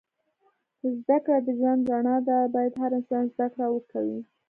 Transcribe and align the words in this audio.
زده 1.03 1.17
کړه 1.25 1.37
د 1.45 1.47
ژوند 1.59 1.81
رڼا 1.91 2.17
ده. 2.27 2.37
باید 2.55 2.73
هر 2.81 2.91
انسان 2.99 3.23
زده 3.33 3.47
کړه 3.53 3.65
وه 3.71 3.81
کوی 3.91 4.17